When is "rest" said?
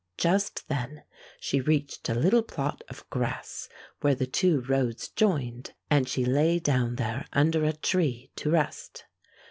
8.49-9.05